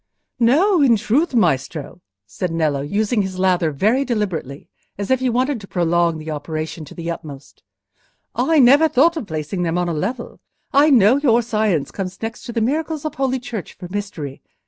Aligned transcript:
"No, 0.39 0.81
in 0.81 0.95
truth, 0.95 1.35
Maestro," 1.35 2.01
said 2.25 2.49
Nello, 2.51 2.81
using 2.81 3.21
his 3.21 3.37
lather 3.37 3.69
very 3.69 4.03
deliberately, 4.03 4.67
as 4.97 5.11
if 5.11 5.19
he 5.19 5.29
wanted 5.29 5.61
to 5.61 5.67
prolong 5.67 6.17
the 6.17 6.31
operation 6.31 6.83
to 6.85 6.95
the 6.95 7.11
utmost, 7.11 7.61
"I 8.33 8.57
never 8.57 8.87
thought 8.87 9.15
of 9.15 9.27
placing 9.27 9.61
them 9.61 9.77
on 9.77 9.87
a 9.87 9.93
level: 9.93 10.39
I 10.73 10.89
know 10.89 11.17
your 11.17 11.43
science 11.43 11.91
comes 11.91 12.19
next 12.19 12.45
to 12.47 12.51
the 12.51 12.61
miracles 12.61 13.05
of 13.05 13.13
Holy 13.13 13.37
Church 13.39 13.73
for 13.73 13.87
mystery. 13.91 14.41